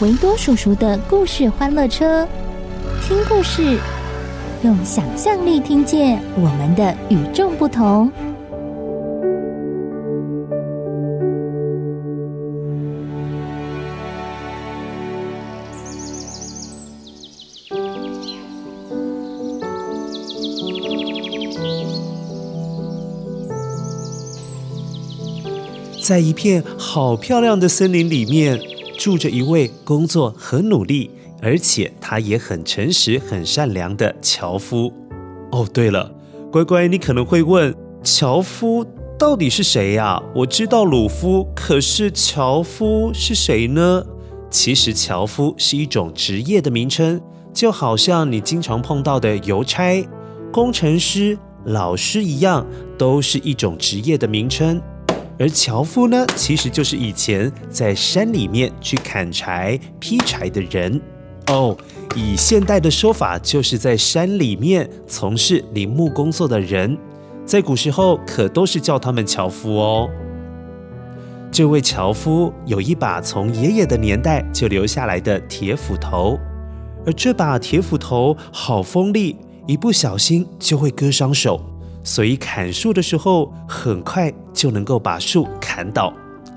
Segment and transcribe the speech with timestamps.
[0.00, 2.26] 维多叔叔的故事欢乐车，
[3.06, 3.78] 听故事，
[4.64, 8.10] 用想象力听见我们的与众不同。
[26.02, 28.60] 在一片好漂亮的森林里面，
[29.04, 31.10] 住着一位工作很努力，
[31.42, 34.90] 而且他也很诚实、很善良的樵夫。
[35.52, 36.10] 哦，对了，
[36.50, 38.82] 乖乖，你可能会问，樵夫
[39.18, 40.22] 到底是谁呀？
[40.34, 44.02] 我知道鲁夫，可是樵夫是谁呢？
[44.48, 47.20] 其实，樵夫是一种职业的名称，
[47.52, 50.02] 就好像你经常碰到的邮差、
[50.50, 52.66] 工程师、老师一样，
[52.96, 54.80] 都是一种职业的名称。
[55.38, 61.00] 而樵夫呢，其实就是以前在山里面去砍柴、劈柴的人
[61.48, 61.76] 哦。
[62.14, 66.96] 以现代的说法，就是在山里面从事林木工作的人。
[67.44, 70.08] 在古时候，可都是叫他们樵夫哦。
[71.50, 76.38] 这位樵夫有一把从爷爷的年代就留下来的铁斧头，
[77.04, 79.36] 而这把铁斧头好锋利，
[79.66, 81.60] 一不小心就会割伤手。
[82.04, 86.12] 所以砍树的时候，很快就能够把树砍倒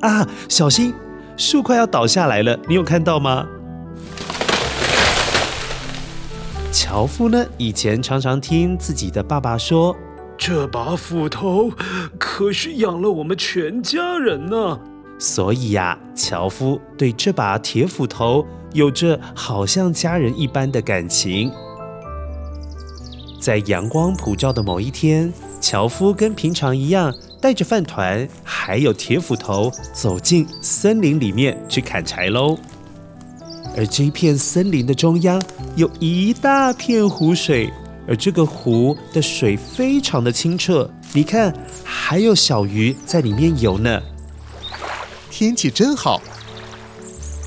[0.00, 0.26] 啊！
[0.48, 0.94] 小心，
[1.36, 3.44] 树快要倒下来了，你有看到吗？
[6.70, 9.94] 樵夫呢，以前常常听自己的爸爸说
[10.38, 11.70] ：“这把斧头
[12.18, 14.78] 可是养了我们全家人呢。”
[15.18, 21.52] 所以呀，樵夫对这把铁斧头有着好像家人一般的感情。
[23.42, 32.56] 在阳光普照的某一天，樵夫跟平常一样，带着饭团还有铁斧头，走进森林里面去砍柴喽。
[33.76, 35.42] 而这一片森林的中央
[35.74, 37.68] 有一大片湖水，
[38.06, 41.52] 而这个湖的水非常的清澈，你看，
[41.82, 44.00] 还有小鱼在里面游呢。
[45.32, 46.22] 天气真好，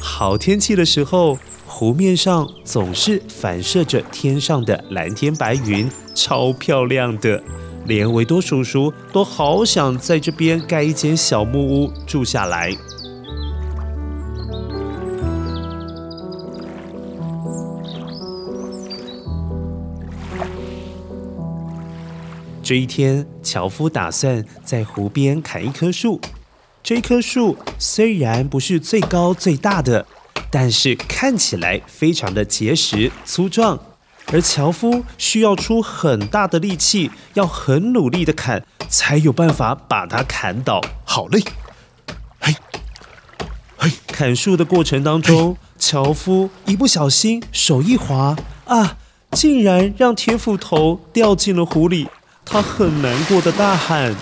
[0.02, 1.40] 好天气的时候。
[1.78, 7.44] 湖面上总是反射着天上的蓝天白云，超漂亮的，
[7.86, 12.74] 连维多叔叔都好想在这边盖一间小木屋住下来。
[22.64, 26.22] 这一天，樵夫打算在湖边砍一棵树。
[26.82, 30.06] 这棵树虽然不是最高最大的。
[30.58, 33.78] 但是看起来非常的结实粗壮，
[34.32, 40.80] 而樵夫需要出很大的力气，要很努力的砍，才有办法把它砍倒。
[41.04, 41.44] 好嘞，
[42.40, 42.56] 嘿，
[43.78, 48.96] 嘿，砍树的过程当中，樵夫一不小心手一滑啊，
[49.32, 52.08] 竟然让铁斧头掉进了湖里。
[52.46, 54.16] 他很难过的大喊：“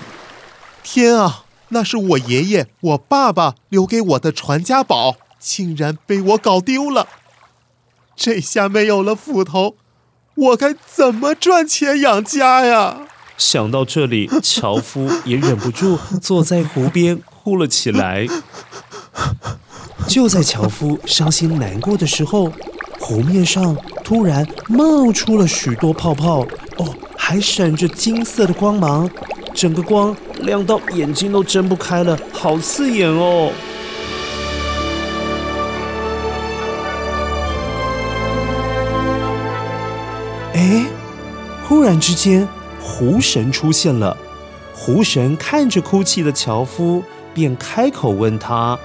[0.82, 5.14] 天啊，那是我爷爷、我爸爸留给我的传家宝。”
[5.44, 7.06] 竟然被我搞丢了！
[8.16, 9.76] 这下没有了斧头，
[10.34, 13.06] 我该怎么赚钱养家呀？
[13.36, 18.26] 想到这里，樵夫也忍不住坐在湖边哭了起来。
[20.08, 22.50] 就在樵夫伤心难过的时候，
[22.98, 26.40] 湖面上突然冒出了许多泡泡，
[26.78, 29.10] 哦，还闪着金色的光芒，
[29.52, 33.52] 整个光亮到眼睛都睁不开了，好刺眼哦！
[41.84, 42.48] 然之间，
[42.80, 44.16] 湖神出现了。
[44.74, 47.02] 湖神看着哭泣的樵夫，
[47.32, 48.78] 便开口问他：“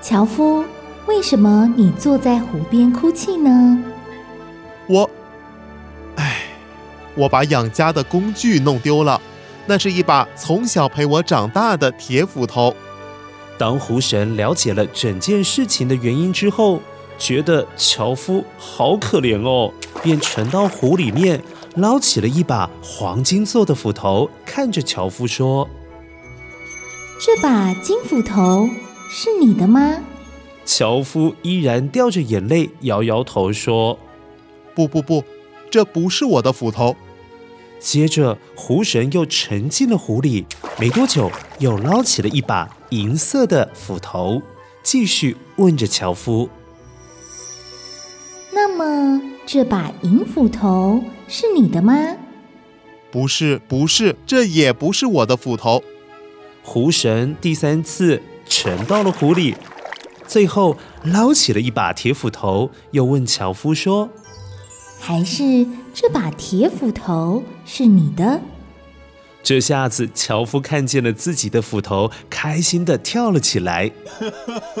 [0.00, 0.64] 樵夫，
[1.06, 3.78] 为什么你坐在湖边哭泣呢？
[4.86, 5.08] 我，
[6.16, 6.42] 唉，
[7.14, 9.20] 我把养家的工具弄丢了，
[9.66, 12.74] 那是一把从小陪我长大的铁斧头。
[13.58, 16.80] 当湖神了解了整件事情的原因之后，
[17.18, 21.40] 觉得樵夫好可怜哦，便沉到湖里面，
[21.76, 25.68] 捞起了一把黄金做的斧头，看着樵夫说
[27.20, 28.68] ：“这把金斧头
[29.10, 30.02] 是你的吗？”
[30.64, 33.98] 樵夫依然掉着眼泪，摇摇头说
[34.74, 35.24] ：“不不不，
[35.70, 36.94] 这不是我的斧头。”
[37.80, 40.46] 接着，湖神又沉进了湖里，
[40.78, 44.40] 没多久又捞起了一把银色的斧头，
[44.84, 46.48] 继续问着樵夫。
[48.52, 49.20] 那么
[49.54, 52.16] 这把银斧头是你的吗？
[53.10, 55.84] 不是，不是，这也不是我的斧头。
[56.62, 59.54] 湖神第三次沉到了湖里，
[60.26, 64.08] 最后捞起了一把铁斧头，又问樵夫说
[64.98, 68.40] ：“还是这把铁斧头是你的？”
[69.44, 73.90] 这下子，樵夫看见了自己的斧头，开心地跳了起来。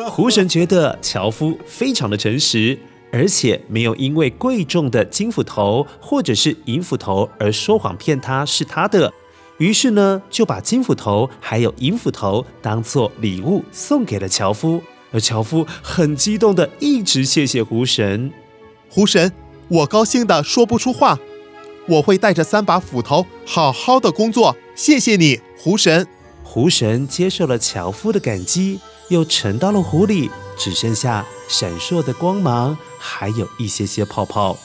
[0.08, 2.78] 湖神觉得樵夫非常的诚实。
[3.12, 9.12] 而且没有因为贵重的金斧头或者是银斧头而说谎骗他是他的，
[9.58, 14.82] 于是呢，就把金斧头还有银斧头当做礼物送给了樵夫，
[15.12, 18.32] 而樵夫很激动的一直谢谢湖神。
[18.88, 19.30] 湖神，
[19.68, 21.18] 我高兴的说不出话，
[21.86, 26.06] 我会带着三把斧头好好的工作，谢谢你，湖神。
[26.42, 30.30] 湖神接受了樵夫的感激，又沉到了湖里。
[30.62, 34.56] 只剩下闪烁的光芒，还有一些些泡泡。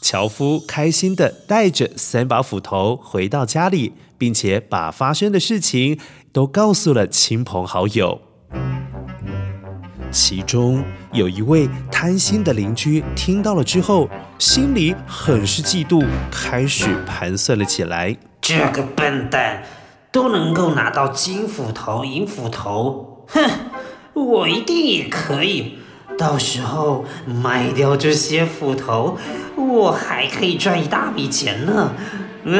[0.00, 6.00] 樵夫开心的带着三把斧头回到家里，并且把发生的事情
[6.32, 8.22] 都告诉了亲朋好友。
[10.10, 10.82] 其中
[11.12, 14.08] 有一位贪心的邻居听到了之后，
[14.38, 18.16] 心里很是嫉妒，开始盘算了起来。
[18.40, 19.62] 这个笨蛋！
[20.14, 23.50] 都能够拿到金斧头、银斧头，哼！
[24.12, 25.78] 我一定也可以。
[26.16, 29.18] 到时候卖掉这些斧头，
[29.56, 31.90] 我还可以赚一大笔钱呢。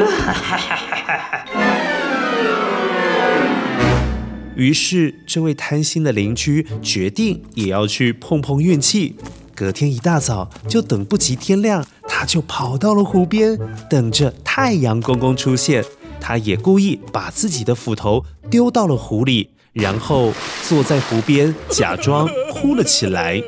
[4.56, 9.14] 于是，这位贪心的邻居决定也要去碰碰运气。
[9.54, 13.56] 隔天一大早，就等不及天亮，他就跑到了湖边，
[13.88, 15.84] 等着太阳公公出现。
[16.26, 20.32] 他也故意把自己的斧头丢到了湖里，然后
[20.66, 23.42] 坐在湖边假装哭了起来。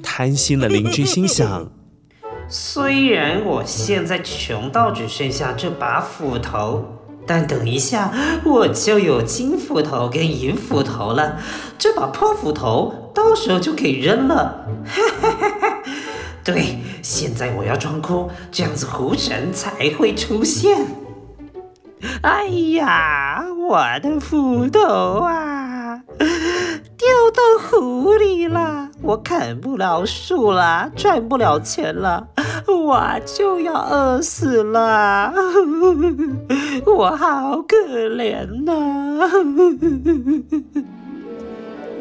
[0.00, 1.68] 贪心的邻居心想：
[2.48, 6.84] 虽然我现在穷到只剩下这把斧头，
[7.26, 8.14] 但等一下
[8.44, 11.40] 我就有金斧头跟银斧头了。
[11.76, 14.64] 这把破斧头到时候就可以扔了。
[16.44, 20.99] 对，现在我要装哭，这样子湖神才会出现。
[22.22, 24.80] 哎呀，我的斧头
[25.20, 28.88] 啊，掉到湖里了！
[29.02, 32.28] 我砍不了树了，赚不了钱了，
[32.66, 35.32] 我就要饿死了！
[36.86, 37.76] 我好可
[38.08, 39.28] 怜呐！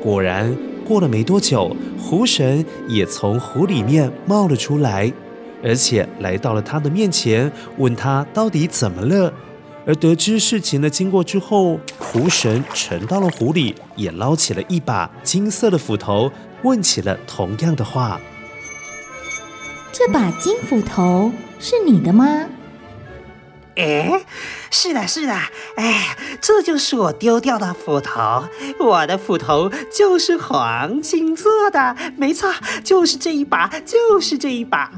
[0.02, 0.56] 果然，
[0.88, 5.12] 过了没多久，湖神也从湖里面冒了出来，
[5.62, 9.34] 而且来到了他的面前，问他到底怎么了。
[9.90, 16.32] 而得知事情的经过之后，湖神沉到了湖里，也捞起了一把金色的斧头，
[16.62, 18.22] 问起了同样的话
[19.92, 22.46] ：“这把金斧头是你的吗
[23.78, 24.24] ？”“哎，
[24.70, 25.34] 是的，是的，
[25.78, 28.44] 哎，这就是我丢掉的斧头。
[28.80, 32.54] 我的斧头就是黄金做的，没错，
[32.84, 34.92] 就是这一把，就是这一把。”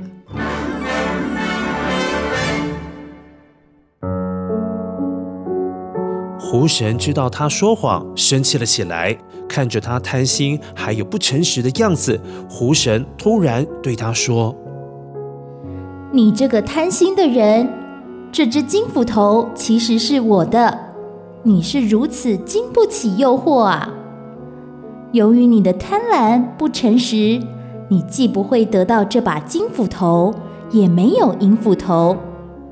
[6.43, 9.15] 湖神知道他说谎，生气了起来。
[9.47, 12.19] 看着他贪心还有不诚实的样子，
[12.49, 14.55] 湖神突然对他说
[16.11, 17.69] ：“你这个贪心的人，
[18.31, 20.77] 这只金斧头其实是我的。
[21.43, 23.93] 你是如此经不起诱惑啊！
[25.11, 27.39] 由于你的贪婪不诚实，
[27.87, 30.33] 你既不会得到这把金斧头，
[30.71, 32.17] 也没有银斧头，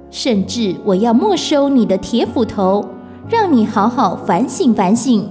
[0.09, 2.83] 甚至我要没收你的铁斧头。”
[3.29, 5.29] 让你好好反省反省。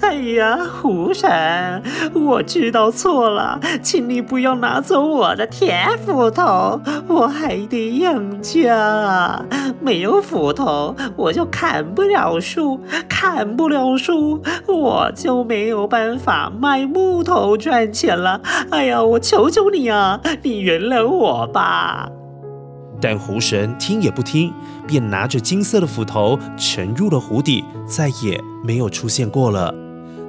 [0.00, 1.82] 哎呀，狐神，
[2.14, 5.74] 我知道错了，请你不要拿走我的铁
[6.06, 9.42] 斧头，我还得养家。
[9.80, 18.40] 没有斧头，我就砍不了树，砍不了树，我就没有办法卖木头赚钱了。
[18.70, 22.08] 哎呀，我求求你啊，你原谅我吧。
[23.04, 24.50] 但狐神听也不听，
[24.86, 29.74] 便拿着金色的斧头沉入了湖底，再也没有出现过了。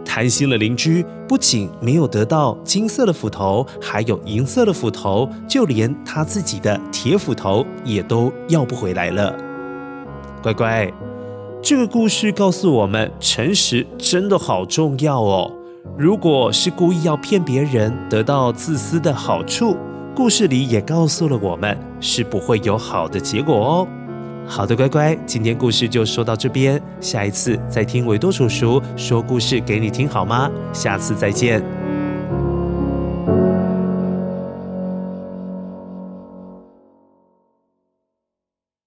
[0.04, 9.34] 贪心的邻居不仅没有得到金色的斧头，还有银色的斧头，就连他自己的铁斧头也都要不回来了。
[10.44, 10.92] 乖乖，
[11.64, 15.50] 这个故事告诉我们，诚实真的好重要哦。
[15.98, 19.78] 如果是故意要骗别人，得到自私的好处。
[20.16, 23.88] 故事里也告诉了我们，是不会有好的结果哦。
[24.48, 30.50] 好的，乖乖，今天故事就说到这边，下一次再听维多叔叔说故事给你听好吗？
[30.72, 31.62] 下次再见。